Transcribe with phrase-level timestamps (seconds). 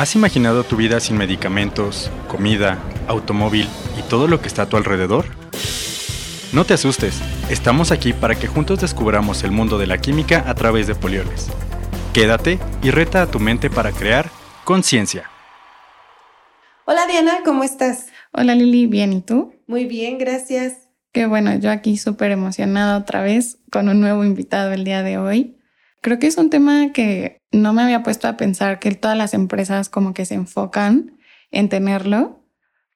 [0.00, 4.78] ¿Has imaginado tu vida sin medicamentos, comida, automóvil y todo lo que está a tu
[4.78, 5.26] alrededor?
[6.54, 10.54] No te asustes, estamos aquí para que juntos descubramos el mundo de la química a
[10.54, 11.48] través de polioles.
[12.14, 14.30] Quédate y reta a tu mente para crear
[14.64, 15.28] conciencia.
[16.86, 18.06] Hola Diana, ¿cómo estás?
[18.32, 19.52] Hola Lili, bien, ¿y tú?
[19.66, 20.88] Muy bien, gracias.
[21.12, 25.18] Qué bueno, yo aquí súper emocionada otra vez con un nuevo invitado el día de
[25.18, 25.59] hoy.
[26.02, 29.34] Creo que es un tema que no me había puesto a pensar que todas las
[29.34, 31.18] empresas como que se enfocan
[31.50, 32.46] en tenerlo,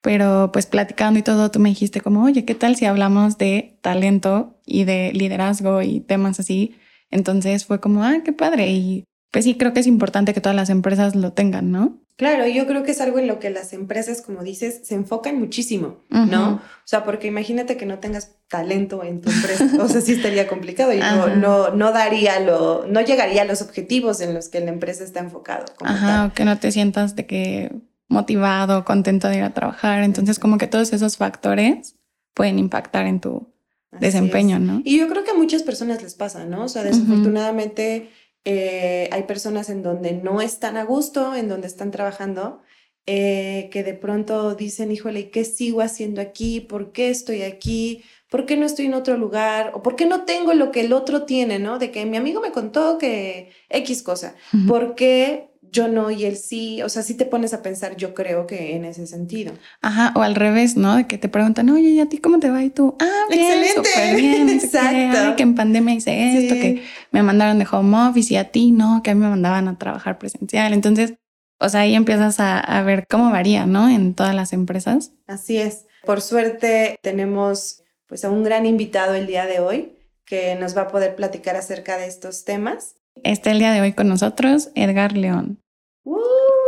[0.01, 3.79] pero pues platicando y todo, tú me dijiste como, oye, ¿qué tal si hablamos de
[3.83, 6.77] talento y de liderazgo y temas así?
[7.11, 8.71] Entonces fue como, ah, qué padre.
[8.71, 12.04] Y pues sí, creo que es importante que todas las empresas lo tengan, ¿no?
[12.17, 15.37] Claro, yo creo que es algo en lo que las empresas, como dices, se enfocan
[15.39, 16.55] muchísimo, ¿no?
[16.55, 20.47] O sea, porque imagínate que no tengas talento en tu empresa, o sea, sí estaría
[20.47, 24.61] complicado y no, no, no, daría lo, no llegaría a los objetivos en los que
[24.61, 25.65] la empresa está enfocado.
[25.81, 27.73] Ajá, o que no te sientas de que
[28.07, 30.05] motivado, contento de ir a trabajar.
[30.05, 31.97] Entonces, como que todos esos factores
[32.33, 33.53] pueden impactar en tu
[33.91, 34.83] desempeño, ¿no?
[34.85, 36.65] Y yo creo que a muchas personas les pasa, ¿no?
[36.65, 38.11] O sea, desafortunadamente...
[38.45, 42.61] Eh, hay personas en donde no están a gusto, en donde están trabajando,
[43.07, 46.61] eh, que de pronto dicen, híjole, ¿qué sigo haciendo aquí?
[46.61, 48.03] ¿Por qué estoy aquí?
[48.31, 49.73] ¿Por qué no estoy en otro lugar?
[49.75, 51.79] ¿O por qué no tengo lo que el otro tiene, no?
[51.79, 54.35] De que mi amigo me contó que X cosa.
[54.67, 58.15] ¿Por qué yo no y él sí, o sea, si te pones a pensar, yo
[58.15, 59.53] creo que en ese sentido.
[59.83, 60.97] Ajá, o al revés, ¿no?
[60.97, 62.63] De que te preguntan, oye, ¿y a ti cómo te va?
[62.63, 64.17] Y tú, ah, bien, Excelente.
[64.17, 65.37] bien, exacto.
[65.37, 69.03] que en pandemia hice esto, que me mandaron de home office y a ti, ¿no?
[69.03, 70.73] Que a mí me mandaban a trabajar presencial.
[70.73, 71.15] Entonces,
[71.59, 73.89] o sea, ahí empiezas a, a ver cómo varía, ¿no?
[73.89, 75.13] En todas las empresas.
[75.27, 75.87] Así es.
[76.05, 80.83] Por suerte tenemos pues a un gran invitado el día de hoy que nos va
[80.83, 82.95] a poder platicar acerca de estos temas.
[83.23, 85.64] Está el día de hoy con nosotros Edgar León.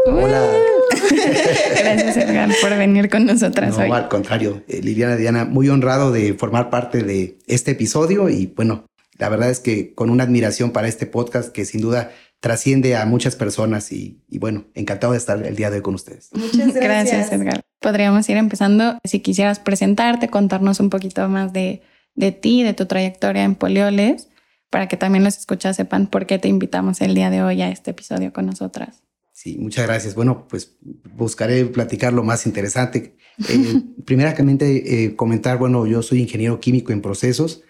[0.06, 0.48] Hola.
[1.78, 6.34] Gracias, Edgar, por venir con nosotras no, al contrario, eh, Liliana Diana, muy honrado de
[6.34, 8.86] formar parte de este episodio y bueno,
[9.18, 13.06] la verdad es que con una admiración para este podcast que sin duda trasciende a
[13.06, 16.30] muchas personas y, bueno, encantado de estar el día de hoy con ustedes.
[16.32, 16.84] Muchas gracias.
[16.84, 17.62] gracias, Edgar.
[17.80, 21.82] Podríamos ir empezando, si quisieras presentarte, contarnos un poquito más de,
[22.14, 24.28] de ti, de tu trayectoria en Polioles,
[24.70, 27.70] para que también los escuchas sepan por qué te invitamos el día de hoy a
[27.70, 29.05] este episodio con nosotras.
[29.36, 30.14] Sí, muchas gracias.
[30.14, 30.78] Bueno, pues
[31.14, 33.16] buscaré platicar lo más interesante.
[33.50, 37.62] Eh, primeramente, eh, comentar, bueno, yo soy ingeniero químico en procesos,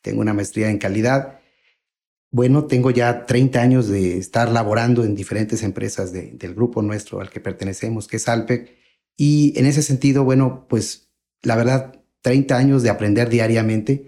[0.00, 1.40] tengo una maestría en calidad.
[2.30, 7.28] Bueno, tengo ya 30 años de estar laborando en diferentes empresas del grupo nuestro al
[7.28, 8.74] que pertenecemos, que es Alpec.
[9.14, 11.10] Y en ese sentido, bueno, pues
[11.42, 14.06] la verdad, 30 años de aprender diariamente.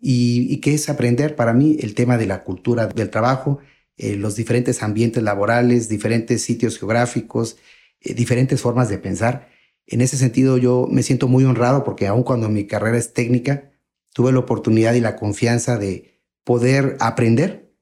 [0.00, 1.34] ¿Y, y qué es aprender?
[1.34, 3.58] Para mí, el tema de la cultura del trabajo,
[3.96, 7.56] eh, los diferentes ambientes laborales, diferentes sitios geográficos,
[8.00, 9.48] eh, diferentes formas de pensar.
[9.86, 13.72] En ese sentido yo me siento muy honrado porque aun cuando mi carrera es técnica,
[14.12, 17.72] tuve la oportunidad y la confianza de poder aprender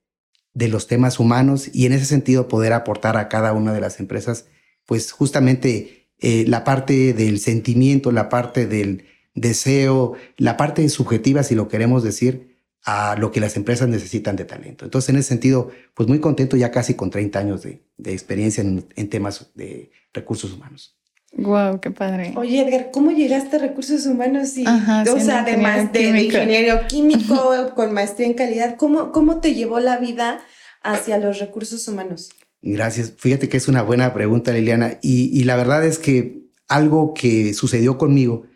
[0.52, 4.00] de los temas humanos y en ese sentido poder aportar a cada una de las
[4.00, 4.46] empresas,
[4.84, 9.04] pues justamente eh, la parte del sentimiento, la parte del
[9.34, 12.49] deseo, la parte subjetiva, si lo queremos decir,
[12.84, 14.84] a lo que las empresas necesitan de talento.
[14.84, 19.08] Entonces, en ese sentido, pues muy contento ya casi con 30 años de, experiencia en,
[19.08, 20.96] temas de recursos humanos.
[21.32, 22.32] Wow, qué padre.
[22.36, 24.56] Oye, Edgar, ¿cómo llegaste a recursos humanos?
[24.56, 29.78] Y, o sea, además de, ingeniero químico con maestría en calidad, ¿cómo, ¿cómo te llevó
[29.78, 30.40] la vida
[30.82, 32.30] hacia los recursos humanos?
[32.62, 33.14] Gracias.
[33.16, 34.98] Fíjate que es una buena pregunta, Liliana.
[35.02, 38.46] Y, y la verdad es que algo que sucedió conmigo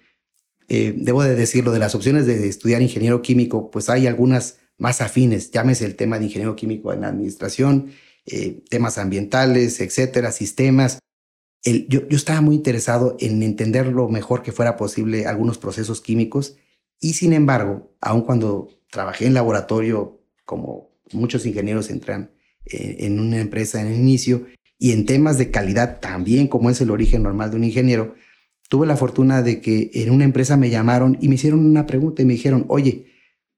[0.68, 5.00] eh, debo de decirlo, de las opciones de estudiar ingeniero químico, pues hay algunas más
[5.00, 7.90] afines, llámese el tema de ingeniero químico en administración,
[8.26, 10.98] eh, temas ambientales, etcétera, sistemas.
[11.64, 16.56] yo, yo estaba muy interesado en entender lo mejor que fuera posible algunos procesos químicos
[17.00, 22.30] y sin embargo, aun cuando trabajé en laboratorio, como muchos ingenieros entran
[22.64, 24.46] eh, en una empresa en el inicio,
[24.78, 28.14] y en temas de calidad también, como es el origen normal de un ingeniero,
[28.68, 32.22] tuve la fortuna de que en una empresa me llamaron y me hicieron una pregunta
[32.22, 33.06] y me dijeron, oye,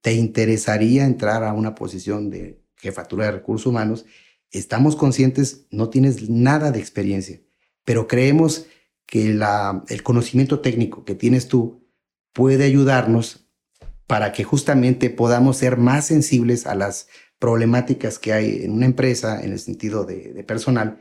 [0.00, 4.06] ¿te interesaría entrar a una posición de jefatura de recursos humanos?
[4.50, 7.40] Estamos conscientes, no tienes nada de experiencia,
[7.84, 8.66] pero creemos
[9.06, 11.86] que el conocimiento técnico que tienes tú
[12.32, 13.48] puede ayudarnos
[14.06, 19.42] para que justamente podamos ser más sensibles a las problemáticas que hay en una empresa
[19.42, 21.00] en el sentido de personal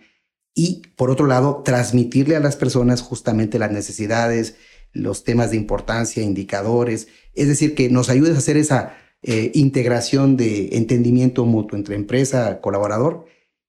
[0.55, 4.55] y por otro lado, transmitirle a las personas justamente las necesidades,
[4.93, 10.37] los temas de importancia, indicadores, es decir, que nos ayudes a hacer esa eh, integración
[10.37, 13.25] de entendimiento mutuo entre empresa, colaborador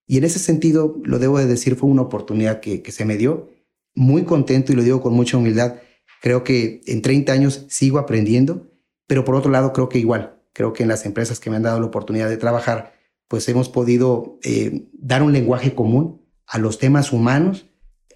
[0.07, 3.51] Y en ese sentido, lo debo de decir, fue una oportunidad que, se me dio.
[3.95, 5.77] Muy contento y lo digo con mucha humildad.
[6.23, 8.71] Creo que en 30 años sigo aprendiendo,
[9.09, 11.63] pero por otro lado creo que igual, creo que en las empresas que me han
[11.63, 12.95] dado la oportunidad de trabajar,
[13.29, 17.67] pues hemos podido eh, dar un lenguaje común a los temas humanos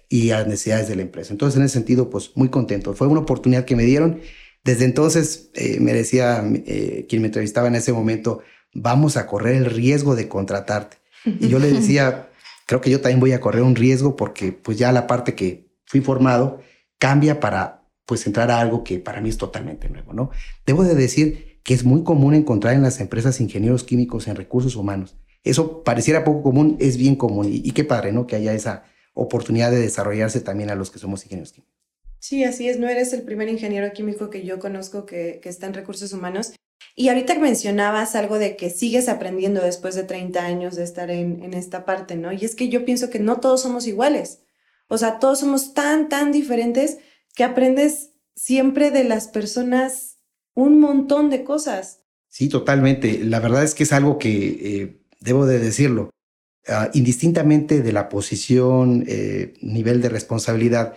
[0.09, 1.33] y a las necesidades de la empresa.
[1.33, 2.93] Entonces, en ese sentido, pues muy contento.
[2.93, 4.19] Fue una oportunidad que me dieron.
[4.63, 8.41] Desde entonces, eh, me decía eh, quien me entrevistaba en ese momento,
[8.73, 10.97] vamos a correr el riesgo de contratarte.
[11.25, 12.29] Y yo le decía,
[12.65, 15.71] creo que yo también voy a correr un riesgo porque pues ya la parte que
[15.85, 16.61] fui formado
[16.97, 20.31] cambia para pues entrar a algo que para mí es totalmente nuevo, ¿no?
[20.65, 24.75] Debo de decir que es muy común encontrar en las empresas ingenieros químicos en recursos
[24.75, 25.17] humanos.
[25.43, 28.27] Eso pareciera poco común, es bien común y, y qué padre, ¿no?
[28.27, 28.83] Que haya esa
[29.13, 31.81] oportunidad de desarrollarse también a los que somos ingenieros químicos.
[32.19, 32.77] Sí, así es.
[32.77, 36.53] No eres el primer ingeniero químico que yo conozco que, que está en recursos humanos.
[36.95, 41.41] Y ahorita mencionabas algo de que sigues aprendiendo después de 30 años de estar en,
[41.43, 42.31] en esta parte, ¿no?
[42.31, 44.43] Y es que yo pienso que no todos somos iguales.
[44.87, 46.99] O sea, todos somos tan, tan diferentes
[47.33, 50.19] que aprendes siempre de las personas
[50.53, 52.01] un montón de cosas.
[52.27, 53.19] Sí, totalmente.
[53.23, 56.09] La verdad es que es algo que eh, debo de decirlo.
[56.67, 60.95] Uh, indistintamente de la posición, eh, nivel de responsabilidad,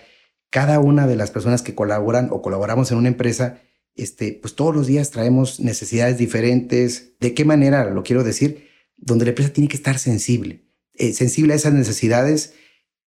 [0.50, 3.62] cada una de las personas que colaboran o colaboramos en una empresa,
[3.96, 7.12] este, pues todos los días traemos necesidades diferentes.
[7.18, 8.68] ¿De qué manera lo quiero decir?
[8.96, 12.54] Donde la empresa tiene que estar sensible, eh, sensible a esas necesidades.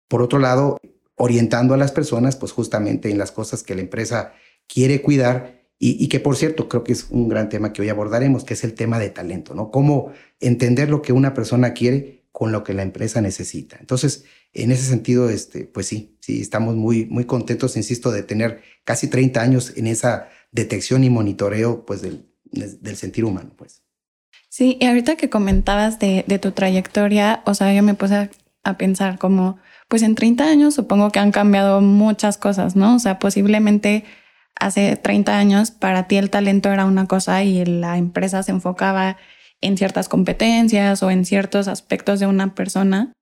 [0.10, 0.78] Por otro lado,
[1.16, 4.34] orientando a las personas, pues justamente en las cosas que la empresa
[4.68, 8.44] quiere cuidar y, que por cierto creo que es un gran tema que hoy abordaremos,
[8.44, 9.72] que es el tema de talento, ¿no?
[9.72, 13.78] Cómo entender lo que una persona quiere con lo que la empresa necesita.
[13.80, 18.62] Entonces, en ese sentido, este, pues sí, sí, estamos muy, muy contentos, insisto, de tener
[18.84, 23.82] casi 30 años en esa detección y monitoreo, pues, del, del sentir humano, pues.
[24.50, 28.30] Sí, y ahorita que comentabas de, de tu trayectoria, o sea, yo me puse a,
[28.64, 29.58] a pensar como,
[29.88, 32.98] pues en 30 años supongo que han cambiado muchas cosas, ¿no?
[32.98, 34.06] O sea, posiblemente
[34.60, 39.18] hace 30 años para ti el talento era una cosa y la empresa se enfocaba
[39.62, 43.14] en ciertas competencias o en ciertos aspectos de una persona.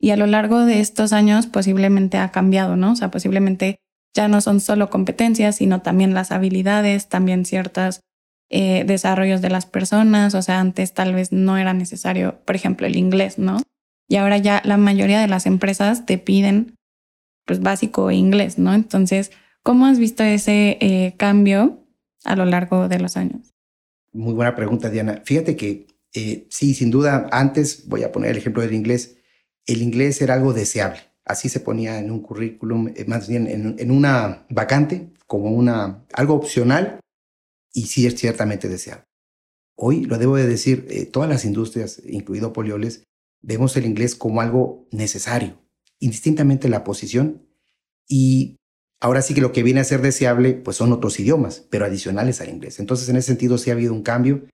[0.00, 2.92] Y a lo largo de estos años posiblemente ha cambiado, ¿no?
[2.92, 3.80] O sea, posiblemente
[4.14, 8.00] ya no son solo competencias, sino también las habilidades, también ciertos
[8.48, 10.34] eh, desarrollos de las personas.
[10.34, 13.58] O sea, antes tal vez no era necesario, por ejemplo, el inglés, ¿no?
[14.08, 16.74] Y ahora ya la mayoría de las empresas te piden
[17.46, 18.74] pues básico inglés, ¿no?
[18.74, 21.86] Entonces, ¿cómo has visto ese eh, cambio
[22.24, 23.52] a lo largo de los años?
[24.12, 25.22] Muy buena pregunta, Diana.
[25.24, 29.16] Fíjate que eh, sí, sin duda, antes, voy a poner el ejemplo del inglés,
[29.66, 31.00] el inglés era algo deseable.
[31.24, 36.34] Así se ponía en un currículum, eh, más bien en, una vacante, como una, algo
[36.34, 36.98] opcional,
[37.72, 39.04] y sí es ciertamente deseable.
[39.76, 43.04] Hoy, lo debo de decir, eh, todas las industrias, incluido Polioles,
[43.40, 45.58] vemos el inglés como algo necesario,
[46.00, 47.46] indistintamente la posición.
[48.08, 48.56] Y
[49.00, 52.40] ahora sí que lo que viene a ser deseable, pues son otros idiomas, pero adicionales
[52.40, 52.78] al inglés.
[52.78, 54.46] Entonces, en ese sentido, sí ha habido un cambio.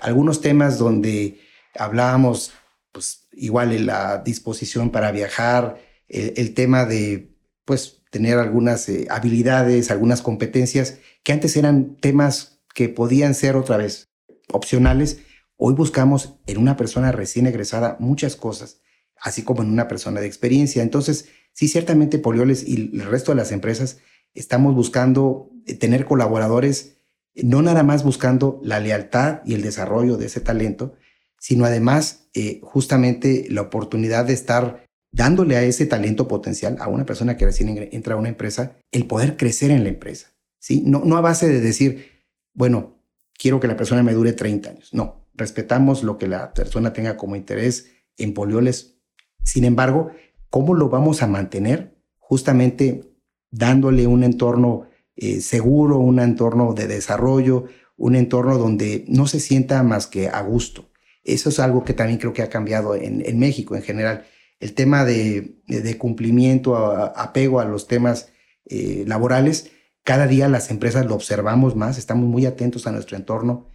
[0.00, 1.40] Algunos temas donde
[1.76, 2.52] hablábamos,
[2.92, 5.78] pues igual la disposición para viajar,
[6.08, 12.60] el, el tema de, pues, tener algunas eh, habilidades, algunas competencias que antes eran temas
[12.74, 14.08] que podían ser otra vez
[14.50, 15.20] opcionales,
[15.60, 18.80] Hoy buscamos en una persona recién egresada muchas cosas,
[19.20, 20.82] así como en una persona de experiencia.
[20.82, 23.98] Entonces, sí, ciertamente Polioles y el resto de las empresas
[24.34, 26.98] estamos buscando eh, tener colaboradores,
[27.34, 30.94] no nada más buscando la lealtad y el desarrollo de ese talento,
[31.38, 37.06] sino además eh, justamente la oportunidad de estar dándole a ese talento potencial, a una
[37.06, 40.34] persona que recién entra a una empresa, el poder crecer en la empresa.
[40.58, 40.82] ¿sí?
[40.84, 42.10] No, no a base de decir,
[42.52, 42.98] bueno,
[43.38, 44.92] quiero que la persona me dure 30 años.
[44.92, 48.97] No, respetamos lo que la persona tenga como interés en polioles.
[49.42, 50.10] Sin embargo,
[50.50, 51.96] ¿cómo lo vamos a mantener?
[52.18, 53.02] Justamente
[53.50, 57.64] dándole un entorno eh, seguro, un entorno de desarrollo,
[57.96, 60.90] un entorno donde no se sienta más que a gusto.
[61.24, 64.26] Eso es algo que también creo que ha cambiado en, México en general.
[64.60, 65.56] El tema de,
[65.98, 68.30] cumplimiento, apego a los temas
[68.66, 69.70] eh, laborales,
[70.04, 73.68] cada día las empresas lo observamos más, estamos muy atentos a nuestro entorno,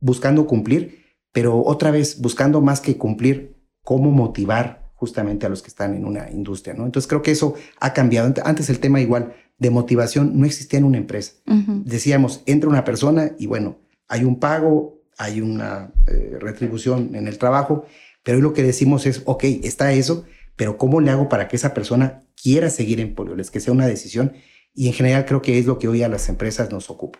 [0.00, 1.00] buscando cumplir
[1.32, 6.04] pero otra vez buscando más que cumplir, cómo motivar justamente a los que están en
[6.04, 6.84] una industria, ¿no?
[6.84, 8.34] Entonces creo que eso ha cambiado.
[8.44, 11.32] Antes el tema igual de motivación no existía en una empresa.
[11.46, 11.84] Uh -huh.
[11.84, 13.78] Decíamos, entra una persona y bueno,
[14.08, 17.86] hay un pago, hay una eh, retribución en el trabajo,
[18.22, 20.24] pero hoy lo que decimos es, ok, está eso,
[20.56, 23.86] pero ¿cómo le hago para que esa persona quiera seguir en Polioles, que sea una
[23.86, 24.34] decisión?
[24.74, 27.18] Y en general creo que es lo que hoy a las empresas nos ocupa.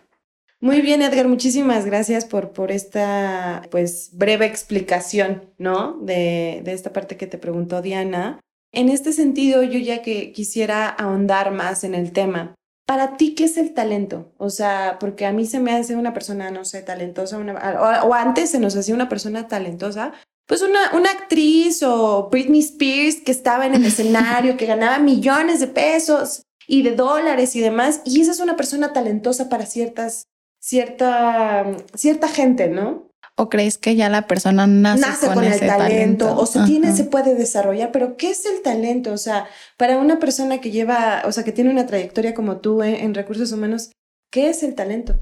[0.61, 5.97] Muy bien, Edgar, muchísimas gracias por, por esta pues breve explicación, ¿no?
[6.01, 8.39] De, de esta parte que te preguntó Diana.
[8.71, 12.55] En este sentido, yo ya que quisiera ahondar más en el tema,
[12.91, 14.33] para ti, ¿qué es el talento?
[14.37, 18.49] O sea, porque a mí se me hace una persona, no sé, talentosa, o, antes
[18.49, 20.11] se nos hacía una persona talentosa,
[20.45, 25.61] pues una, una actriz o Britney Spears que estaba en el escenario, que ganaba millones
[25.61, 30.25] de pesos y de dólares y demás, y esa es una persona talentosa para ciertas,
[30.61, 33.09] cierta, cierta gente, ¿no?
[33.35, 37.33] ¿O crees que ya la persona nace, con, el talento, o se tiene, se puede
[37.33, 37.91] desarrollar?
[37.91, 39.11] Pero ¿qué es el talento?
[39.11, 42.83] O sea, para una persona que lleva, o sea, que tiene una trayectoria como tú
[42.83, 43.91] en, en recursos humanos,
[44.31, 45.19] ¿qué es el talento?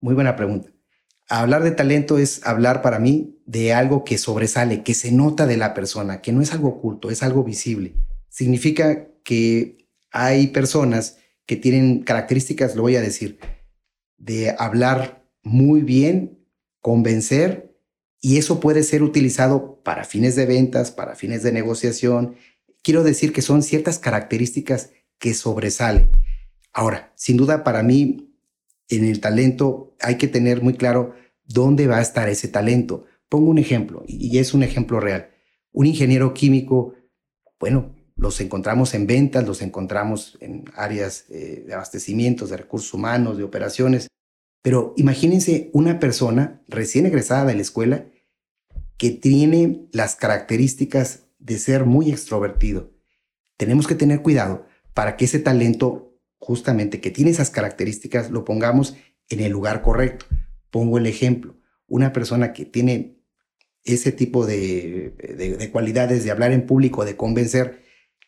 [0.00, 0.70] Muy buena pregunta.
[1.28, 5.56] Hablar de talento es hablar para mí de algo que sobresale, que se nota de
[5.56, 7.94] la persona, que no es algo oculto, es algo visible.
[8.28, 13.38] Significa que hay personas que tienen características, lo voy a decir,
[14.20, 16.38] de hablar muy bien
[16.80, 17.74] convencer
[18.20, 22.36] y eso puede ser utilizado para fines de ventas, para fines de negociación.
[22.82, 26.10] Quiero decir que son ciertas características que sobresalen.
[26.72, 28.36] Ahora, sin duda para mí,
[28.88, 33.06] en el talento hay que tener muy claro dónde va a estar ese talento.
[33.28, 35.30] Pongo un ejemplo, y es un ejemplo real.
[35.72, 36.94] Un ingeniero químico,
[37.58, 43.38] bueno, los encontramos en ventas, los encontramos en áreas eh, de abastecimientos, de recursos humanos,
[43.38, 44.08] de operaciones,
[44.62, 48.04] pero imagínense una persona recién egresada de la escuela
[48.98, 52.90] que tiene las características de ser muy extrovertido.
[53.56, 58.96] Tenemos que tener cuidado para que ese talento, justamente que tiene esas características, lo pongamos
[59.30, 60.26] en el lugar correcto.
[60.70, 63.16] Pongo el ejemplo, una persona que tiene
[63.84, 65.14] ese tipo de,
[65.58, 67.80] de, cualidades de hablar en público, de convencer,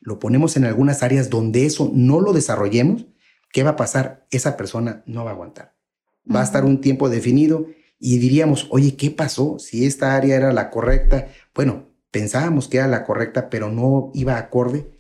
[0.03, 3.07] lo ponemos en algunas áreas donde eso no lo desarrollemos,
[3.51, 4.27] ¿qué va a pasar?
[4.31, 5.73] Esa persona no va a aguantar
[6.31, 7.67] va a estar un tiempo definido
[7.99, 9.59] y diríamos, oye, ¿qué pasó?
[9.59, 14.37] Si esta área era la correcta, bueno, pensábamos que era la correcta, pero no iba
[14.37, 14.91] acorde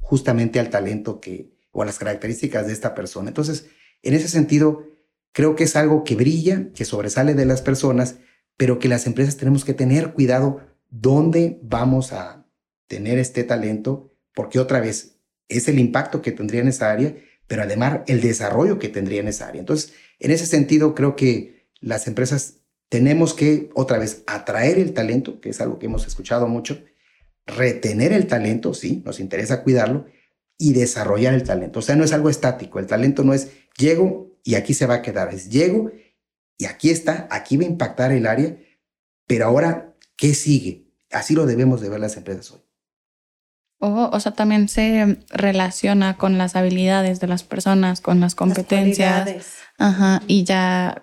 [0.00, 3.28] justamente al talento que o a las características de esta persona.
[3.28, 3.70] Entonces,
[4.02, 4.84] en ese sentido,
[5.32, 8.16] creo que es algo que brilla, que sobresale de las personas,
[8.56, 12.46] pero que las empresas tenemos que tener cuidado dónde vamos a
[12.88, 15.16] tener este talento, porque otra vez
[15.48, 17.14] es el impacto que tendría en esa área,
[17.46, 19.60] pero además el desarrollo que tendría en esa área.
[19.60, 25.40] Entonces, en ese sentido, creo que las empresas tenemos que, otra vez, atraer el talento,
[25.40, 26.82] que es algo que hemos escuchado mucho,
[27.46, 30.06] retener el talento, sí, nos interesa cuidarlo,
[30.58, 31.80] y desarrollar el talento.
[31.80, 34.94] O sea, no es algo estático, el talento no es llego y aquí se va
[34.94, 35.90] a quedar, es llego
[36.56, 38.56] y aquí está, aquí va a impactar el área,
[39.26, 40.86] pero ahora, ¿qué sigue?
[41.10, 42.60] Así lo debemos de ver las empresas hoy.
[43.84, 49.28] O, o sea, también se relaciona con las habilidades de las personas, con las competencias.
[49.76, 51.02] Ajá, y ya,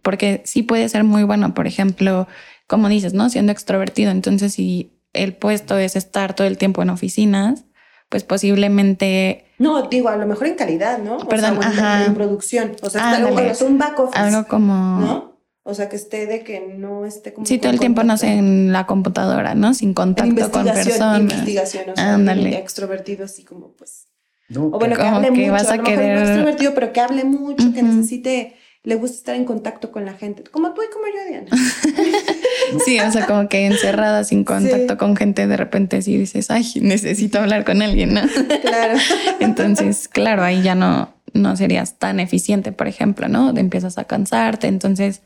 [0.00, 2.26] porque sí puede ser muy bueno, por ejemplo,
[2.66, 3.28] como dices, ¿no?
[3.28, 4.10] Siendo extrovertido.
[4.10, 7.66] Entonces, si el puesto es estar todo el tiempo en oficinas,
[8.08, 9.44] pues posiblemente...
[9.58, 11.18] No, digo, a lo mejor en calidad, ¿no?
[11.18, 12.06] Perdón, ajá.
[12.06, 12.74] En, producción.
[12.80, 13.22] O sea,
[13.66, 14.18] un back office.
[14.18, 14.98] Algo como...
[14.98, 15.33] ¿no?
[15.66, 17.46] O sea, que esté de que no esté como.
[17.46, 19.72] Sí, todo el tiempo no sé en la computadora, ¿no?
[19.72, 21.20] Sin contacto con personas.
[21.20, 22.58] Investigación, o sea, Ándale.
[22.58, 24.08] extrovertido, así como pues.
[24.50, 25.52] No, o bueno, que hable mucho.
[25.52, 26.18] Vas a, querer...
[26.18, 30.44] extrovertido, pero que hable mucho, que necesite, le gusta estar en contacto con la gente.
[30.44, 31.50] Como tú y como yo, Diana.
[32.84, 36.66] sí, o sea, como que encerrada, sin contacto con gente, de repente sí dices, ay,
[36.82, 38.20] necesito hablar con alguien, ¿no?
[38.60, 38.98] claro.
[39.40, 43.54] Entonces, claro, ahí ya no, no serías tan eficiente, por ejemplo, ¿no?
[43.54, 45.22] Te empiezas a cansarte, entonces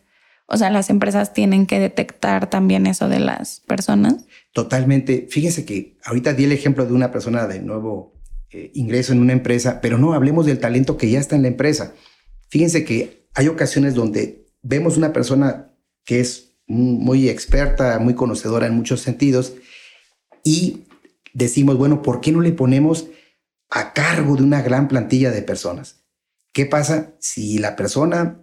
[0.50, 4.24] o sea, las empresas tienen que detectar también eso de las personas.
[4.54, 5.26] Totalmente.
[5.28, 8.14] Fíjense que ahorita di el ejemplo de una persona de nuevo
[8.50, 11.48] eh, ingreso en una empresa, pero no hablemos del talento que ya está en la
[11.48, 11.92] empresa.
[12.48, 15.74] Fíjense que hay ocasiones donde vemos una persona
[16.06, 19.52] que es muy experta, muy conocedora en muchos sentidos
[20.42, 20.84] y
[21.34, 23.08] decimos, bueno, ¿por qué no le ponemos
[23.68, 26.04] a cargo de una gran plantilla de personas?
[26.54, 28.40] ¿Qué pasa si la persona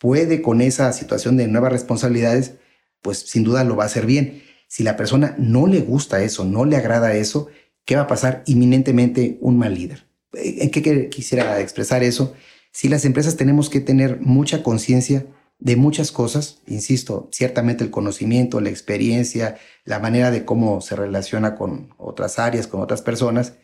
[0.00, 2.54] puede con esa situación de nuevas responsabilidades,
[3.02, 4.42] pues sin duda lo va a hacer bien.
[4.66, 7.48] Si la persona no le gusta eso, no le agrada eso,
[7.84, 8.42] ¿qué va a pasar?
[8.46, 10.06] Inminentemente un mal líder.
[10.32, 12.34] ¿En qué quisiera expresar eso?
[12.72, 15.26] Si las empresas tenemos que tener mucha conciencia
[15.58, 21.56] de muchas cosas, insisto, ciertamente el conocimiento, la experiencia, la manera de cómo se relaciona
[21.56, 23.54] con otras áreas, con otras personas,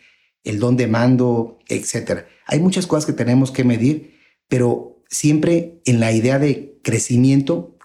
[0.45, 2.25] el don de mando, etc.
[2.47, 7.77] Hay muchas cosas que tenemos que medir, pero siempre en la idea de crecimiento,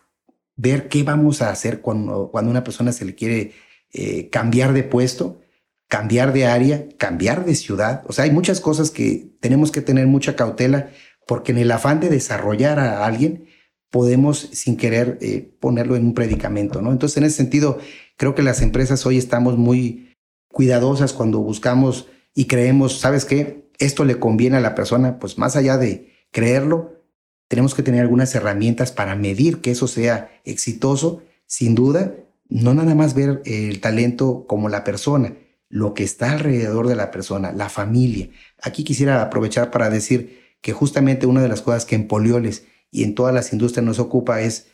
[0.56, 3.54] ver qué vamos a hacer cuando, cuando una persona se le quiere
[3.94, 5.42] eh, cambiar de puesto,
[5.88, 8.04] cambiar de área, cambiar de ciudad.
[8.08, 10.92] O sea, hay muchas cosas que tenemos que tener mucha cautela
[11.28, 13.48] porque en el afán de desarrollar a alguien
[13.90, 16.92] podemos sin querer eh, ponerlo en un predicamento, ¿no?
[16.92, 17.78] Entonces, en ese sentido,
[18.16, 20.16] creo que las empresas hoy estamos muy
[20.48, 23.70] cuidadosas cuando buscamos y creemos, ¿sabes qué?
[23.80, 27.01] Esto le conviene a la persona, pues más allá de creerlo,
[27.52, 32.16] tenemos que tener algunas herramientas para medir que eso sea exitoso, sin duda,
[32.48, 35.36] no nada más ver el talento como la persona,
[35.68, 38.30] lo que está alrededor de la persona, la familia.
[38.64, 43.04] Aquí quisiera aprovechar para decir que justamente una de las cosas que en Polioles y
[43.04, 44.68] en todas las industrias nos ocupa es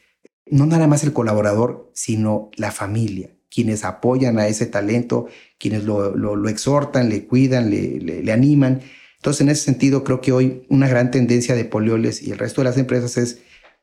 [0.45, 5.25] no nada más el colaborador, sino la familia, quienes apoyan a ese talento,
[5.57, 8.81] quienes lo, exhortan, le cuidan, le, animan.
[9.17, 12.61] Entonces, en ese sentido, creo que hoy una gran tendencia de Polioles y el resto
[12.61, 13.39] de las empresas es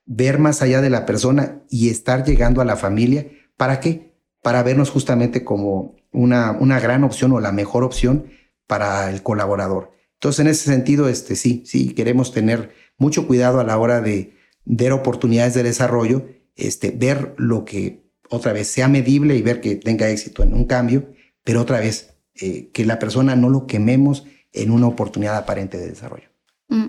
[0.07, 3.27] ver más allá de la persona y estar llegando a la familia.
[3.57, 4.15] ¿Para qué?
[4.43, 8.27] Para vernos justamente como una, una gran opción o la mejor opción
[8.67, 9.91] para el colaborador.
[10.15, 14.35] Entonces, en ese sentido, este, sí, sí, queremos tener mucho cuidado a la hora de
[14.65, 19.77] ver oportunidades de desarrollo, este, ver lo que otra vez sea medible y ver que
[19.77, 21.13] tenga éxito en un cambio,
[21.43, 25.89] pero otra vez eh, que la persona no lo quememos en una oportunidad aparente de
[25.89, 26.29] desarrollo.
[26.69, 26.87] Mm,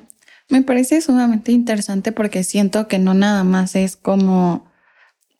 [0.49, 4.65] me parece sumamente interesante porque siento que no nada más es como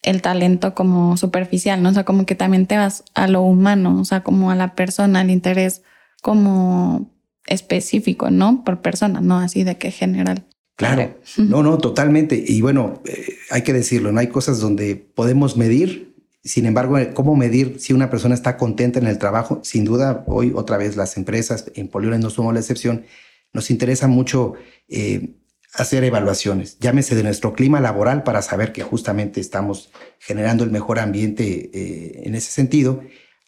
[0.02, 1.90] el talento como superficial, ¿no?
[1.90, 4.76] O sea, como que también te vas a lo humano, o sea, como a la
[4.76, 5.82] persona, al interés
[6.22, 7.12] como
[7.48, 8.64] específico, ¿no?
[8.64, 10.46] Por persona, no así de que general.
[10.76, 12.44] Claro, no, no, totalmente.
[12.46, 16.15] Y bueno, eh, hay que decirlo, no hay cosas donde podemos medir.
[16.46, 19.60] Sin embargo, ¿cómo medir si una persona está contenta en el trabajo?
[19.64, 23.06] Sin duda, hoy otra vez las empresas, en Poliones no somos la excepción,
[23.52, 24.54] nos interesa mucho
[24.88, 25.38] eh,
[25.74, 31.00] hacer evaluaciones, llámese de nuestro clima laboral para saber que justamente estamos generando el mejor
[31.00, 33.02] ambiente eh, en ese sentido,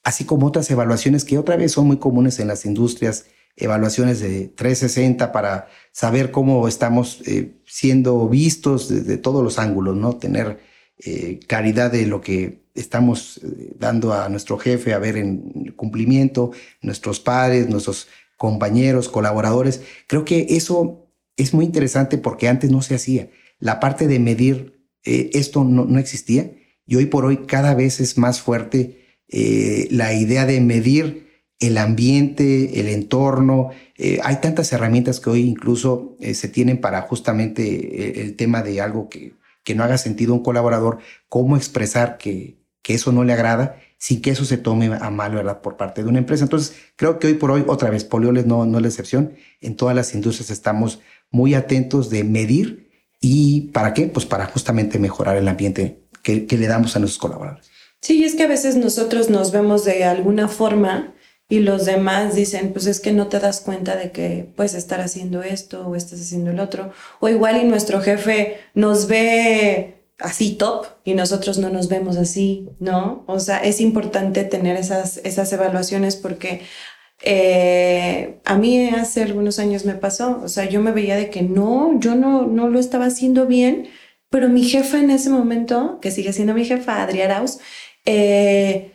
[0.04, 4.48] así como otras evaluaciones que otra vez son muy comunes en las industrias evaluaciones de
[4.48, 10.16] 360 para saber cómo estamos eh, siendo vistos desde todos los ángulos, ¿no?
[10.16, 10.60] Tener
[11.00, 16.52] eh, claridad de lo que estamos eh, dando a nuestro jefe, a ver en cumplimiento,
[16.82, 18.08] nuestros padres, nuestros
[18.38, 19.82] compañeros, colaboradores.
[20.08, 23.30] Creo que eso es muy interesante porque antes no se hacía.
[23.60, 26.52] La parte de medir esto no, no, existía
[26.86, 29.22] y hoy por hoy cada vez es más fuerte
[29.90, 31.28] la idea de medir
[31.60, 33.72] el ambiente, el entorno.
[33.98, 38.62] Eh, hay tantas herramientas que hoy incluso eh, se tienen para justamente eh, el, tema
[38.62, 41.00] de algo que, que, no haga sentido a un colaborador,
[41.30, 45.34] cómo expresar que, que, eso no le agrada sin que eso se tome a mal,
[45.34, 46.46] ¿verdad?, por parte de una empresa.
[46.46, 49.34] Entonces, creo que hoy por hoy, otra vez, Polioles no, es la excepción.
[49.60, 54.08] En todas las industrias estamos muy atentos de medir y ¿para qué?
[54.08, 57.70] Pues para justamente mejorar el ambiente que, que le damos a nuestros colaboradores.
[58.00, 61.14] Sí, es que a veces nosotros nos vemos de alguna forma
[61.50, 65.00] y los demás dicen, pues es que no te das cuenta de que puedes estar
[65.02, 66.92] haciendo esto o estás haciendo el otro.
[67.20, 72.70] O igual y nuestro jefe nos ve así top y nosotros no nos vemos así,
[72.80, 73.24] ¿no?
[73.28, 76.62] O sea, es importante tener esas, esas evaluaciones porque
[77.24, 81.42] eh, a mí hace algunos años me pasó, o sea, yo me veía de que
[81.42, 83.90] no, yo no, no lo estaba haciendo bien,
[84.30, 87.60] pero mi jefa en ese momento, que sigue siendo mi jefa, Adrián Arauz,
[88.06, 88.92] eh,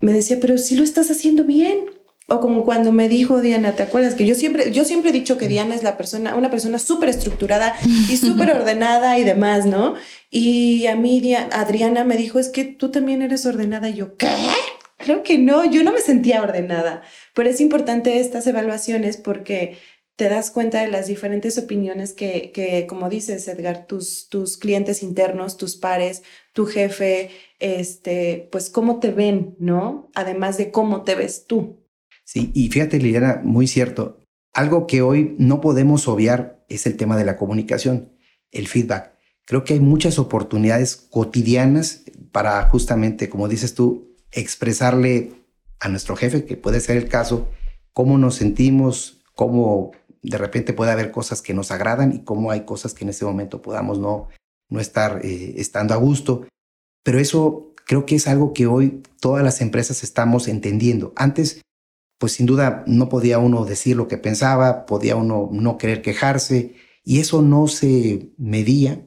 [0.00, 1.86] me decía, pero si lo estás haciendo bien.
[2.26, 4.14] O como cuando me dijo Diana, ¿te acuerdas?
[4.14, 7.10] Que yo siempre, yo siempre he dicho que Diana es la persona, una persona súper
[7.10, 7.76] estructurada
[8.08, 9.94] y súper ordenada y demás, ¿no?
[10.30, 13.90] Y a mí Adriana me dijo, es que tú también eres ordenada.
[13.90, 14.28] Y yo, ¿qué?
[14.96, 17.02] Creo que no, yo no me sentía ordenada.
[17.34, 19.76] Pero es importante estas evaluaciones porque
[20.16, 25.02] te das cuenta de las diferentes opiniones que, que como dices, Edgar, tus, tus clientes
[25.02, 30.10] internos, tus pares, tu jefe, este, pues cómo te ven, ¿no?
[30.14, 31.83] Además de cómo te ves tú.
[32.24, 34.20] Sí, y fíjate, Liliana, muy cierto.
[34.52, 38.12] Algo que hoy no podemos obviar es el tema de la comunicación,
[38.50, 39.12] el feedback.
[39.44, 45.32] Creo que hay muchas oportunidades cotidianas para justamente, como dices tú, expresarle
[45.80, 47.48] a nuestro jefe, que puede ser el caso,
[47.92, 52.64] cómo nos sentimos, cómo de repente puede haber cosas que nos agradan y cómo hay
[52.64, 54.28] cosas que en ese momento podamos no,
[54.70, 56.46] no estar eh, estando a gusto.
[57.02, 61.12] Pero eso creo que es algo que hoy todas las empresas estamos entendiendo.
[61.16, 61.60] Antes,
[62.24, 66.74] pues sin duda no podía uno decir lo que pensaba, podía uno no querer quejarse
[67.04, 69.06] y eso no se medía.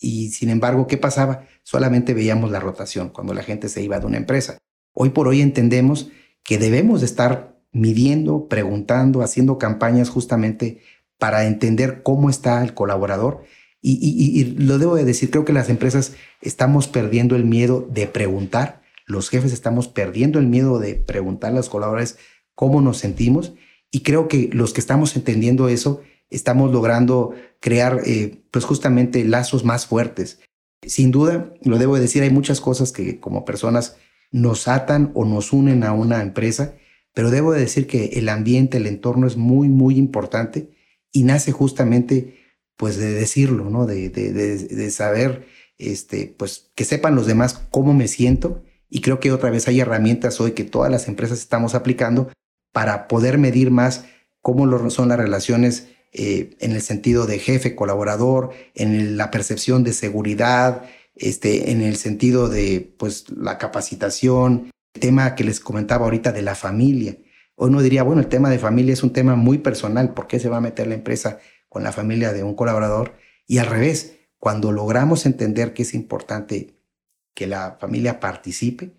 [0.00, 1.46] Y sin embargo, ¿qué pasaba?
[1.62, 4.58] Solamente veíamos la rotación cuando la gente se iba de una empresa.
[4.92, 6.10] Hoy por hoy entendemos
[6.42, 10.80] que debemos de estar midiendo, preguntando, haciendo campañas justamente
[11.16, 13.44] para entender cómo está el colaborador.
[13.80, 18.82] Y, lo debo de decir, creo que las empresas estamos perdiendo el miedo de preguntar,
[19.06, 22.18] los jefes estamos perdiendo el miedo de preguntar a los colaboradores
[22.58, 23.52] cómo nos sentimos
[23.92, 29.64] y creo que los que estamos entendiendo eso, estamos logrando crear eh, pues justamente lazos
[29.64, 30.40] más fuertes.
[30.84, 33.96] Sin duda, lo debo decir, hay muchas cosas que como personas
[34.32, 36.74] nos atan o nos unen a una empresa,
[37.14, 40.72] pero debo decir que el ambiente, el entorno es muy, muy importante
[41.12, 42.40] y nace justamente
[42.76, 43.86] pues de decirlo, ¿no?
[43.86, 45.46] De, de, de, saber,
[45.78, 49.78] este, pues que sepan los demás cómo me siento y creo que otra vez hay
[49.78, 52.32] herramientas hoy que todas las empresas estamos aplicando
[52.78, 54.04] para poder medir más
[54.40, 59.92] cómo son las relaciones eh, en el sentido de jefe, colaborador, en la percepción de
[59.92, 60.84] seguridad,
[61.16, 66.42] este, en el sentido de pues, la capacitación, el tema que les comentaba ahorita de
[66.42, 67.16] la familia.
[67.56, 70.48] Uno diría, bueno, el tema de familia es un tema muy personal, ¿por qué se
[70.48, 73.14] va a meter la empresa con la familia de un colaborador?
[73.48, 76.76] Y al revés, cuando logramos entender que es importante
[77.34, 78.92] que la familia participe,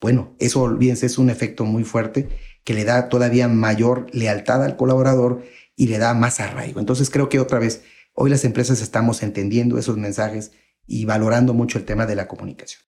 [0.00, 2.28] bueno, eso olvídense, es un efecto muy fuerte
[2.64, 5.44] que le da todavía mayor lealtad al colaborador
[5.76, 6.80] y le da más arraigo.
[6.80, 7.82] Entonces creo que otra vez,
[8.14, 10.52] hoy las empresas estamos entendiendo esos mensajes
[10.86, 12.82] y valorando mucho el tema de la comunicación.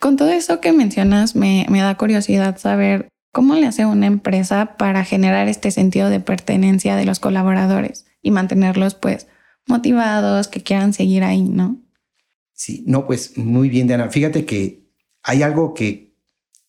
[0.00, 4.76] Con todo eso que mencionas, me, me da curiosidad saber cómo le hace una empresa
[4.76, 9.26] para generar este sentido de pertenencia de los colaboradores y mantenerlos pues
[9.66, 11.82] motivados, que quieran seguir ahí, ¿no?
[12.52, 14.08] Sí, no, pues muy bien, Diana.
[14.08, 14.88] Fíjate que
[15.22, 16.05] hay algo que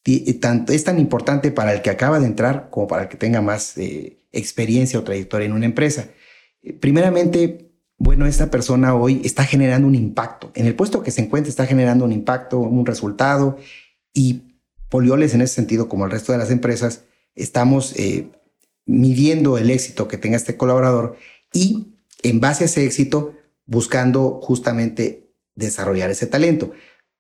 [0.07, 3.77] es tan importante para el que acaba de entrar como para el que tenga más
[3.77, 6.09] eh, experiencia o trayectoria en una empresa.
[6.61, 10.51] Eh, primeramente, bueno, esta persona hoy está generando un impacto.
[10.55, 13.57] En el puesto que se encuentra está generando un impacto, un resultado
[14.13, 14.43] y
[14.89, 17.03] Polioles en ese sentido, como el resto de las empresas,
[17.35, 18.29] estamos eh,
[18.85, 21.17] midiendo el éxito que tenga este colaborador
[21.51, 21.87] y
[22.23, 23.33] en base a ese éxito
[23.65, 26.71] buscando justamente desarrollar ese talento.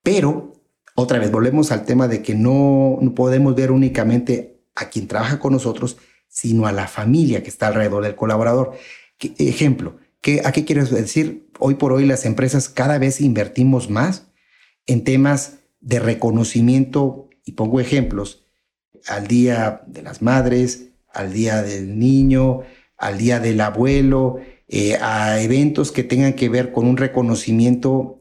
[0.01, 0.53] Pero,
[0.99, 5.53] otra vez, volvemos al tema de que no, podemos ver únicamente a quien trabaja con
[5.53, 8.71] nosotros, sino a la familia que está alrededor del colaborador.
[9.37, 11.51] ejemplo, ¿qué, ¿a qué quiero decir?
[11.59, 14.31] Hoy por hoy las empresas cada vez invertimos más
[14.87, 18.45] en temas de reconocimiento, y pongo ejemplos,
[19.07, 22.61] al Día de las Madres, al Día del Niño,
[22.97, 28.16] al Día del Abuelo, eh, a eventos que tengan que ver con un reconocimiento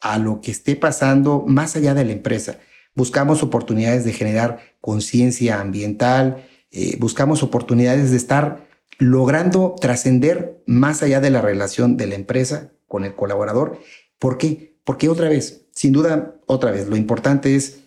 [0.00, 2.58] a lo que esté pasando más allá de la empresa.
[2.94, 11.20] Buscamos oportunidades de generar conciencia ambiental, eh, buscamos oportunidades de estar logrando trascender más allá
[11.20, 13.78] de la relación de la empresa con el colaborador.
[14.18, 14.76] ¿Por qué?
[14.84, 17.80] Porque otra vez, sin duda, otra vez, lo importante es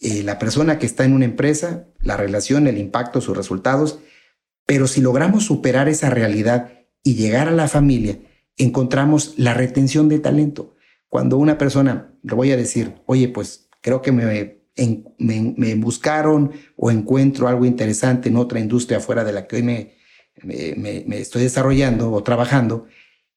[0.00, 4.00] eh, la persona que está en una empresa, la relación, el impacto, sus resultados,
[4.66, 8.18] pero si logramos superar esa realidad y llegar a la familia,
[8.58, 10.74] encontramos la retención de talento.
[11.08, 14.58] Cuando una persona, le voy a decir, oye, pues creo que me
[15.18, 19.94] me, buscaron o encuentro algo interesante en otra industria fuera de la que hoy me,
[20.42, 22.86] me, estoy desarrollando o trabajando,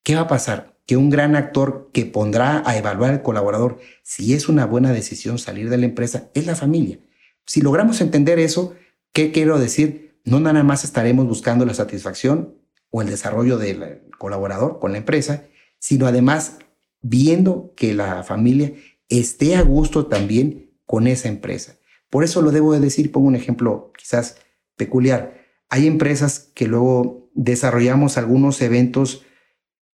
[0.04, 0.78] ¿qué va a pasar?
[0.86, 5.40] Que un gran actor que pondrá a evaluar al colaborador si es una buena decisión
[5.40, 7.00] salir de la empresa es la familia.
[7.46, 8.76] Si logramos entender eso,
[9.12, 10.20] ¿qué quiero decir?
[10.24, 12.56] No nada más estaremos buscando la satisfacción
[12.92, 15.46] o el desarrollo del colaborador con la empresa,
[15.80, 16.60] sino además
[17.02, 18.74] viendo que la familia
[19.10, 21.78] esté a gusto también con esa empresa.
[22.10, 24.38] Por eso lo debo de decir, pongo un ejemplo quizás
[24.76, 25.42] peculiar.
[25.70, 29.24] Hay empresas que luego desarrollamos algunos eventos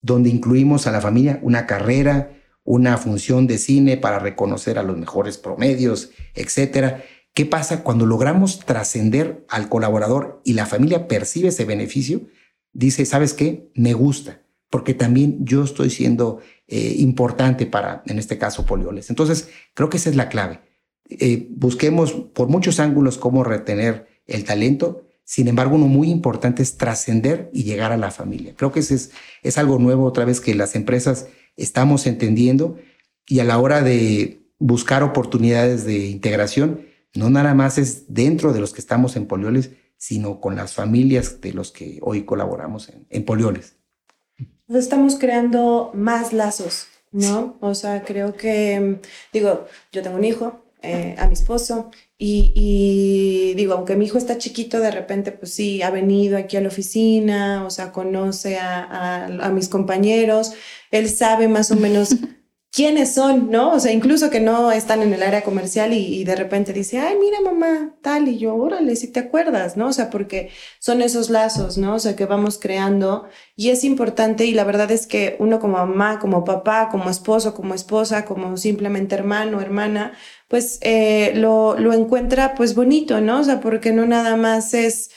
[0.01, 2.31] donde incluimos a la familia una carrera,
[2.63, 7.03] una función de cine para reconocer a los mejores promedios, etcétera.
[7.33, 12.21] ¿Qué pasa cuando logramos trascender al colaborador y la familia percibe ese beneficio?
[12.71, 13.69] Dice, ¿sabes qué?
[13.75, 19.09] Me gusta, porque también yo estoy siendo eh, importante para, en este caso, Polioles.
[19.09, 20.61] Entonces, creo que esa es la clave.
[21.09, 25.07] Eh, busquemos por muchos ángulos cómo retener el talento.
[25.23, 28.53] Sin embargo, uno muy importante es trascender y llegar a la familia.
[28.55, 29.11] Creo que ese es,
[29.43, 32.77] es algo nuevo otra vez que las empresas estamos entendiendo
[33.27, 36.81] y a la hora de buscar oportunidades de integración,
[37.13, 41.41] no nada más es dentro de los que estamos en Polioles, sino con las familias
[41.41, 43.77] de los que hoy colaboramos en, en Polioles.
[44.67, 47.57] Estamos creando más lazos, ¿no?
[47.61, 48.99] O sea, creo que,
[49.31, 51.91] digo, yo tengo un hijo, eh, a mi esposo.
[52.17, 56.61] Y, digo, aunque mi hijo está chiquito, de repente, pues sí, ha venido aquí a
[56.61, 60.53] la oficina, o sea, conoce a, a mis compañeros,
[60.91, 62.15] él sabe más o menos
[62.75, 63.71] quiénes son, ¿no?
[63.71, 67.15] O sea, incluso que no están en el área comercial y, de repente dice, ay,
[67.17, 69.87] mira mamá, tal, y yo, órale, si te acuerdas, ¿no?
[69.87, 71.95] O sea, porque son esos lazos, ¿no?
[71.95, 75.77] O sea, que vamos creando y es importante y la verdad es que uno como
[75.77, 80.11] mamá, como papá, como esposo, como esposa, como simplemente hermano, hermana,
[80.49, 83.39] pues eh, lo, encuentra pues bonito, ¿no?
[83.39, 85.11] O sea, porque no nada más es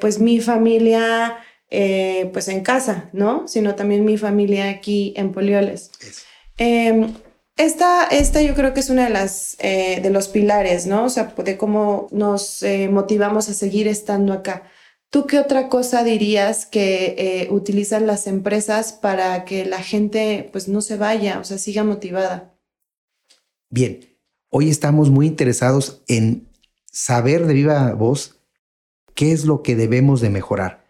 [0.00, 1.38] pues mi familia
[1.70, 3.46] eh, pues en casa, ¿no?
[3.46, 5.92] Sino también mi familia aquí en Polioles.
[6.58, 7.14] Em,
[7.56, 11.04] esta, esta yo creo que es una de las eh, de los pilares, ¿no?
[11.04, 14.64] O sea, de cómo nos eh, motivamos a seguir estando acá.
[15.10, 20.80] ¿Tú qué otra cosa dirías que utilizan las empresas para que la gente pues no
[20.80, 22.56] se vaya, o sea, siga motivada?
[23.70, 24.00] Bien,
[24.50, 26.48] hoy estamos muy interesados en
[26.96, 28.40] saber de viva voz
[29.14, 30.86] qué es lo que debemos de mejorar.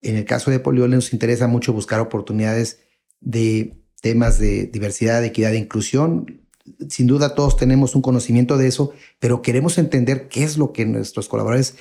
[0.00, 2.80] En el caso de Poliole nos interesa mucho buscar oportunidades
[3.20, 6.42] de temas de diversidad, equidad e inclusión.
[6.90, 10.84] Sin duda todos tenemos un conocimiento de eso, pero queremos entender qué es lo que
[10.84, 11.76] nuestros colaboradores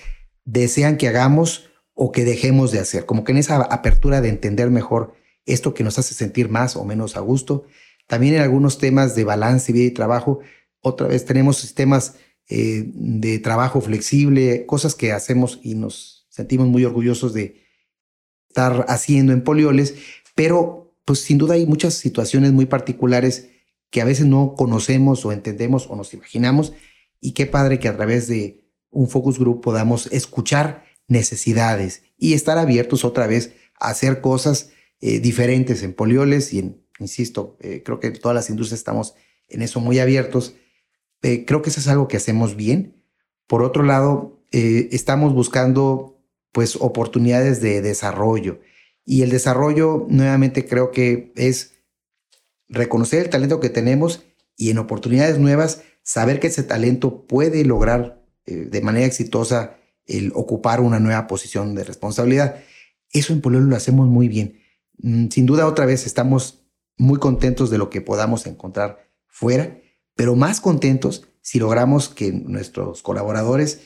[0.46, 3.06] desean que hagamos o que dejemos de hacer.
[3.06, 6.86] Como que en esa apertura de entender mejor esto que nos hace sentir más o
[6.86, 7.66] menos a gusto.
[8.08, 10.40] También en algunos temas de balance, vida y trabajo,
[10.80, 12.16] otra vez tenemos sistemas
[12.48, 17.64] eh, de trabajo flexible, cosas que hacemos y nos sentimos muy orgullosos de,
[18.54, 19.96] estar haciendo en polioles,
[20.36, 23.50] pero pues sin duda hay muchas situaciones muy particulares
[23.90, 26.74] que a veces no conocemos o entendemos o nos imaginamos
[27.20, 32.58] y qué padre que a través de un focus group podamos escuchar necesidades y estar
[32.58, 34.70] abiertos otra vez a hacer cosas
[35.02, 39.16] eh, diferentes en polioles y en, insisto, eh, creo que todas las industrias estamos
[39.50, 40.56] en eso muy abiertos.
[41.22, 43.04] Eh, creo que eso es algo que hacemos bien.
[43.48, 48.60] Por otro lado, estamos buscando pues oportunidades de desarrollo.
[49.06, 51.74] Y el desarrollo, nuevamente, creo que es
[52.70, 54.24] reconocer el talento que tenemos
[54.56, 60.32] y en oportunidades nuevas, saber que ese talento puede lograr eh, de manera exitosa el
[60.36, 62.62] ocupar una nueva posición de responsabilidad.
[63.12, 64.60] Eso en Pololo lo hacemos muy bien.
[64.98, 66.66] Mm, sin duda, otra vez estamos
[66.98, 69.80] muy contentos de lo que podamos encontrar fuera,
[70.16, 73.82] pero más contentos si logramos que nuestros colaboradores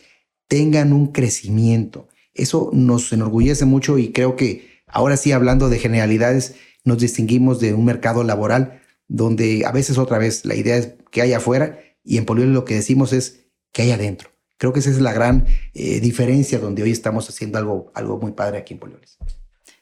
[0.48, 6.56] tengan un crecimiento, eso nos enorgullece mucho y creo que ahora sí, hablando de generalidades,
[6.84, 11.22] nos distinguimos de un mercado laboral donde a veces otra vez la idea es que
[11.22, 14.30] haya afuera y en Polioli lo que decimos es que hay adentro.
[14.58, 18.32] Creo que esa es la gran eh, diferencia donde hoy estamos haciendo algo, algo muy
[18.32, 19.18] padre aquí en Polioles.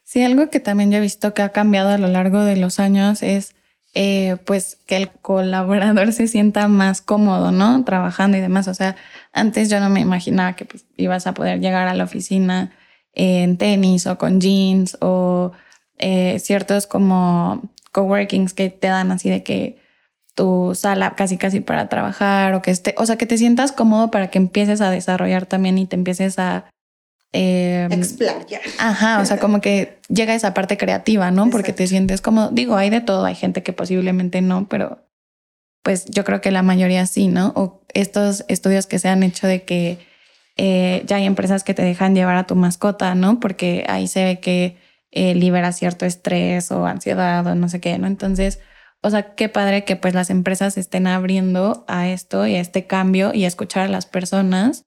[0.03, 2.79] Sí, algo que también yo he visto que ha cambiado a lo largo de los
[2.79, 3.55] años es
[3.93, 7.83] eh, pues que el colaborador se sienta más cómodo, ¿no?
[7.85, 8.67] Trabajando y demás.
[8.67, 8.97] O sea,
[9.31, 12.73] antes yo no me imaginaba que pues, ibas a poder llegar a la oficina
[13.15, 15.51] en tenis o con jeans o
[15.97, 19.77] eh, ciertos como coworkings que te dan así de que
[20.35, 24.11] tu sala casi casi para trabajar o que esté, o sea, que te sientas cómodo
[24.11, 26.65] para que empieces a desarrollar también y te empieces a
[27.31, 28.61] eh, Explayar.
[28.79, 31.49] Ajá, o sea, como que llega esa parte creativa, ¿no?
[31.49, 34.99] Porque te sientes como, digo, hay de todo, hay gente que posiblemente no, pero
[35.83, 37.51] pues yo creo que la mayoría sí, ¿no?
[37.55, 39.99] O estos estudios que se han hecho de que
[40.57, 43.39] eh, ya hay empresas que te dejan llevar a tu mascota, ¿no?
[43.39, 44.77] Porque ahí se ve que
[45.11, 48.07] eh, libera cierto estrés o ansiedad o no sé qué, ¿no?
[48.07, 48.59] Entonces,
[49.01, 52.87] o sea, qué padre que pues las empresas estén abriendo a esto y a este
[52.87, 54.83] cambio y a escuchar a las personas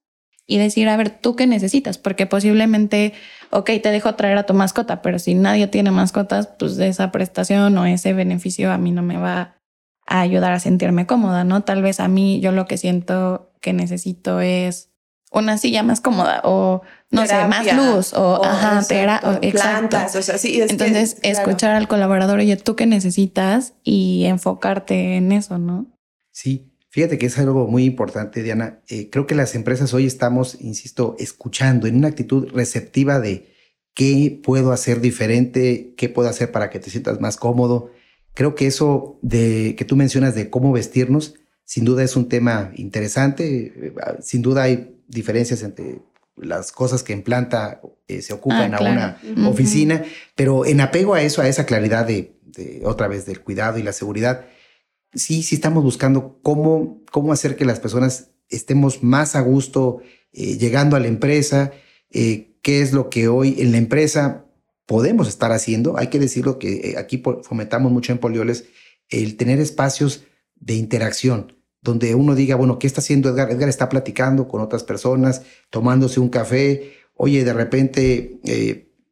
[0.47, 1.99] y decir, a ver, ¿tú qué necesitas?
[1.99, 3.13] Porque posiblemente,
[3.51, 7.77] ok, te dejo traer a tu mascota, pero si nadie tiene mascotas, pues esa prestación
[7.77, 9.57] o ese beneficio a mí no me va
[10.07, 11.63] a ayudar a sentirme cómoda, ¿no?
[11.63, 14.88] Tal vez a mí yo lo que siento que necesito es
[15.33, 18.83] una silla más cómoda o no sé, más luz o, ajá,
[19.53, 23.75] plantas, o sea, sí, Entonces, escuchar al colaborador, oye, ¿tú qué necesitas?
[23.83, 25.87] Y enfocarte en eso, ¿no?
[26.33, 28.81] Sí, Fíjate que es algo muy importante, Diana.
[28.88, 33.53] Eh, creo que las empresas hoy estamos, insisto, escuchando en una actitud receptiva de
[33.95, 37.91] qué puedo hacer diferente, qué puedo hacer para que te sientas más cómodo.
[38.33, 42.73] Creo que eso de que tú mencionas de cómo vestirnos, sin duda es un tema
[42.75, 43.67] interesante.
[43.67, 46.01] Eh, sin duda hay diferencias entre
[46.37, 50.05] las cosas que en planta eh, se ocupan ah, a una oficina,
[50.37, 53.83] pero en apego a eso, a esa claridad de, de, otra vez del cuidado y
[53.83, 54.47] la seguridad,
[55.14, 60.01] sí, sí estamos buscando cómo, cómo hacer que las personas estemos más a gusto
[60.33, 61.73] eh, llegando a la empresa,
[62.11, 64.44] eh, qué es lo que hoy en la empresa
[64.87, 65.99] podemos estar haciendo.
[65.99, 68.66] Hay que decirlo que aquí fomentamos mucho en Polioles
[69.11, 70.25] el tener espacios
[70.57, 73.51] de interacción, donde uno diga, bueno, ¿qué está haciendo Edgar?
[73.51, 76.93] Edgar está platicando con otras personas, tomándose un café.
[77.14, 78.41] Oye, de repente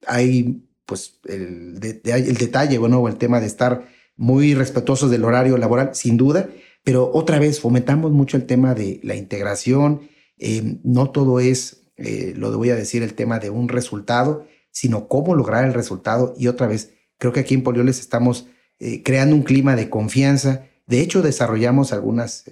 [0.07, 5.91] hay pues el, el detalle, bueno, el tema de estar muy respetuosos del horario laboral,
[5.95, 6.49] sin duda,
[6.85, 10.09] pero otra vez fomentamos mucho el tema de la integración.
[10.39, 15.09] Eh, no todo es, eh, lo voy a decir, el tema de un resultado, sino
[15.09, 16.35] cómo lograr el resultado.
[16.39, 18.47] Y otra vez, creo que aquí en Polioles estamos
[18.79, 20.67] eh, creando un clima de confianza.
[20.87, 22.45] De hecho, desarrollamos algunas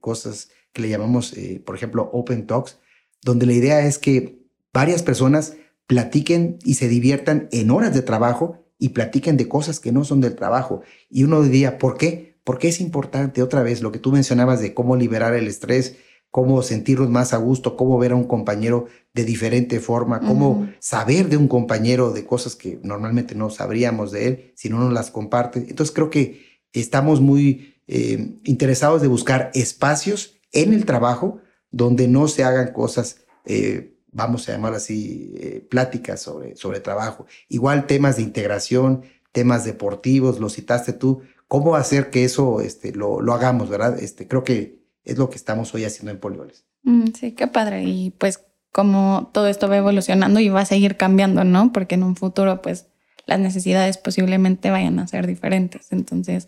[0.00, 2.78] cosas que le llamamos, por ejemplo, Open Talks,
[3.22, 4.38] donde la idea es que
[4.72, 5.54] varias personas
[5.86, 10.20] platiquen y se diviertan en horas de trabajo y platiquen de cosas que no son
[10.20, 10.82] del trabajo.
[11.10, 12.38] Y uno diría, ¿por qué?
[12.44, 15.96] Porque es importante, otra vez, lo que tú mencionabas de cómo liberar el estrés,
[16.30, 21.28] cómo sentirnos más a gusto, cómo ver a un compañero de diferente forma, cómo saber
[21.28, 25.10] de un compañero de cosas que normalmente no sabríamos de él si no nos las
[25.10, 25.60] comparte.
[25.68, 32.28] Entonces creo que estamos muy eh, interesados de buscar espacios en el trabajo donde no
[32.28, 37.26] se hagan cosas, eh, vamos a llamar así, eh, pláticas sobre, sobre trabajo.
[37.48, 39.02] Igual temas de integración,
[39.32, 43.98] temas deportivos, lo citaste tú, cómo hacer que eso este, lo, lo hagamos, ¿verdad?
[44.00, 46.64] Este, creo que es lo que estamos hoy haciendo en Polioles.
[46.82, 47.84] Mm, sí, qué padre.
[47.84, 51.72] Y pues como todo esto va evolucionando y va a seguir cambiando, ¿no?
[51.72, 52.86] Porque en un futuro, pues
[53.26, 55.90] las necesidades posiblemente vayan a ser diferentes.
[55.90, 56.46] Entonces,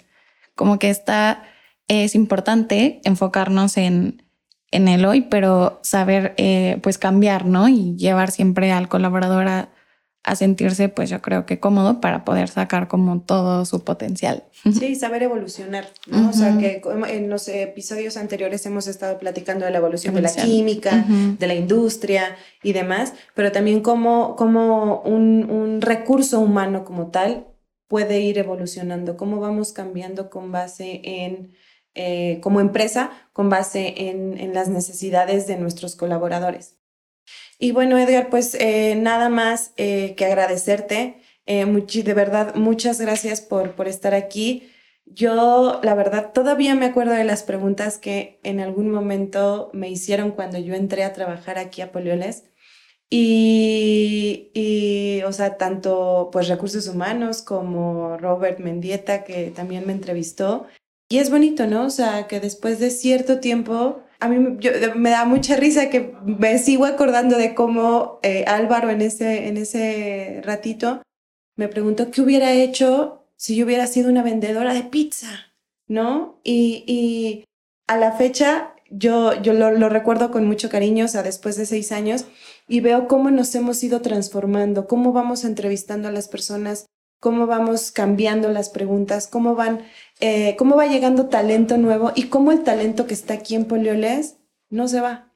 [0.60, 1.42] como que está,
[1.88, 4.22] es importante enfocarnos en,
[4.70, 7.70] en el hoy, pero saber eh, pues cambiar, ¿no?
[7.70, 9.70] Y llevar siempre al colaborador a,
[10.22, 14.44] a sentirse, pues yo creo que cómodo para poder sacar como todo su potencial.
[14.70, 16.28] Sí, saber evolucionar, ¿no?
[16.28, 20.34] O sea, que en los episodios anteriores hemos estado platicando de la evolución, de la
[20.34, 27.06] química, de la industria y demás, pero también cómo, cómo un, un, recurso humano como
[27.06, 27.46] tal
[27.90, 31.56] puede ir evolucionando, cómo vamos cambiando con base en,
[31.96, 36.78] eh, como empresa, con base en, en las necesidades de nuestros colaboradores.
[37.58, 41.16] Y bueno, Edgar, pues eh, nada más eh, que agradecerte.
[41.46, 44.70] De verdad, muchas gracias por, por estar aquí.
[45.04, 50.30] Yo, la verdad, todavía me acuerdo de las preguntas que en algún momento me hicieron
[50.30, 52.44] cuando yo entré a trabajar aquí a Polioles.
[53.10, 60.66] Y, y, o sea, tanto pues recursos humanos como Robert Mendieta, que también me entrevistó.
[61.08, 61.86] Y es bonito, ¿no?
[61.86, 64.58] O sea, que después de cierto tiempo a mí
[64.96, 69.56] me da mucha risa que me sigo acordando de cómo eh, Álvaro en ese, en
[69.56, 71.02] ese ratito
[71.56, 75.54] me preguntó qué hubiera hecho si yo hubiera sido una vendedora de pizza,
[75.88, 76.38] ¿no?
[76.44, 77.44] Y,
[77.88, 81.92] a la fecha yo, yo lo, recuerdo con mucho cariño, o sea, después de seis
[81.92, 82.26] años,
[82.68, 86.86] y veo cómo nos hemos ido transformando, cómo vamos entrevistando a las personas,
[87.20, 89.82] cómo vamos cambiando las preguntas, cómo van
[90.20, 94.36] eh, cómo va llegando talento nuevo y cómo el talento que está aquí en Polioles
[94.68, 95.32] no se va.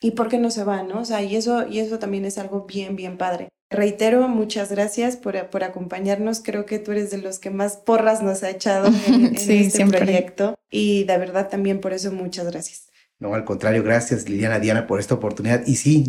[0.00, 0.82] ¿Y por qué no se va?
[0.82, 1.00] ¿no?
[1.00, 3.48] O sea, y eso, y eso también es algo bien, bien padre.
[3.68, 6.40] Reitero, muchas gracias por, por acompañarnos.
[6.40, 10.54] Creo que tú eres de los que más porras nos ha echado en, este proyecto.
[10.70, 12.86] Y de verdad también por eso muchas gracias.
[13.18, 15.66] No, al contrario, gracias Liliana Diana por esta oportunidad.
[15.66, 16.04] Y sí,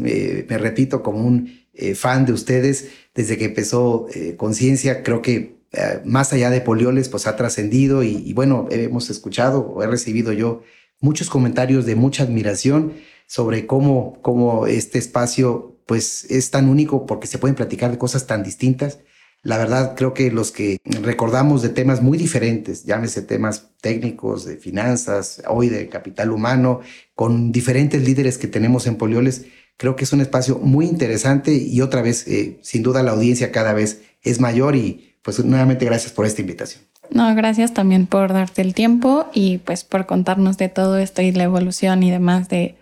[0.48, 5.58] me repito, como un eh, fan de ustedes, desde que empezó eh, Conciencia, creo que
[5.72, 10.34] eh, más allá de Polioles, pues ha trascendido y, bueno, hemos escuchado o he recibido
[10.34, 10.64] yo
[11.00, 12.94] muchos comentarios de mucha admiración
[13.28, 18.28] sobre cómo, cómo este espacio pues es tan único porque se pueden platicar de cosas
[18.28, 19.00] tan distintas.
[19.42, 24.58] La verdad, creo que los que recordamos de temas muy diferentes, llámese temas técnicos, de
[24.58, 26.82] finanzas, hoy de capital humano,
[27.16, 29.46] con diferentes líderes que tenemos en Polioles,
[29.78, 33.52] creo que es un espacio muy interesante y otra vez, eh, sin duda, la audiencia
[33.52, 36.84] cada vez es mayor y pues nuevamente gracias por esta invitación.
[37.10, 41.32] No, gracias también por darte el tiempo y pues por contarnos de todo esto y
[41.32, 42.76] la evolución y demás de,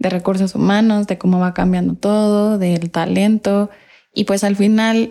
[0.00, 3.70] de recursos humanos, de cómo va cambiando todo, del talento.
[4.12, 5.10] Y pues al final,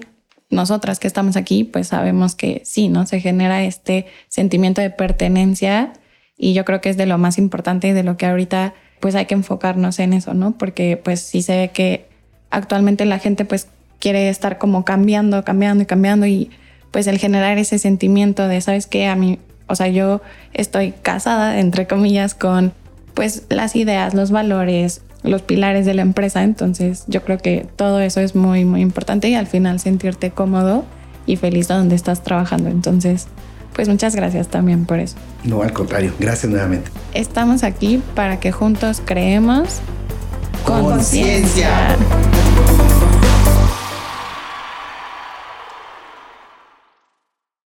[0.49, 3.06] nosotras que estamos aquí, pues sabemos que sí, ¿no?
[3.06, 5.93] Se genera este sentimiento de pertenencia
[6.38, 9.13] y yo creo que es de lo más importante y de lo que ahorita pues
[9.15, 10.58] hay que enfocarnos en eso, ¿no?
[10.58, 12.08] Porque pues sí se ve que
[12.49, 13.67] actualmente la gente pues
[13.99, 16.49] quiere estar como cambiando, cambiando y cambiando y
[16.89, 19.08] pues el generar ese sentimiento de, ¿sabes qué?
[19.08, 20.21] A mí, o sea, yo
[20.54, 22.73] estoy casada, entre comillas, con
[23.13, 26.43] pues las ideas, los valores, los pilares de la empresa.
[26.43, 30.86] Entonces yo creo que todo eso es muy, muy importante y al final sentirte cómodo
[31.26, 32.69] y feliz donde estás trabajando.
[32.69, 33.28] Entonces,
[33.74, 35.15] pues muchas gracias también por eso.
[35.43, 36.89] No, al contrario, gracias nuevamente.
[37.13, 39.80] Estamos aquí para que juntos creemos
[40.65, 41.95] conciencia.